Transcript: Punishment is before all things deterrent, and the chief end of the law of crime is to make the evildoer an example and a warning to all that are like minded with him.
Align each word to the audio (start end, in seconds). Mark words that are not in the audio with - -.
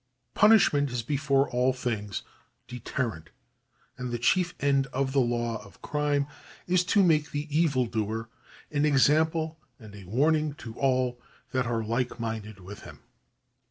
Punishment 0.33 0.89
is 0.89 1.03
before 1.03 1.47
all 1.51 1.73
things 1.73 2.23
deterrent, 2.67 3.29
and 3.99 4.09
the 4.09 4.17
chief 4.17 4.55
end 4.59 4.87
of 4.87 5.11
the 5.13 5.19
law 5.21 5.63
of 5.63 5.79
crime 5.83 6.25
is 6.65 6.83
to 6.85 7.03
make 7.03 7.29
the 7.29 7.45
evildoer 7.55 8.27
an 8.71 8.83
example 8.83 9.59
and 9.77 9.93
a 9.95 10.05
warning 10.05 10.55
to 10.55 10.73
all 10.73 11.21
that 11.51 11.67
are 11.67 11.83
like 11.83 12.19
minded 12.19 12.59
with 12.61 12.79
him. 12.79 13.01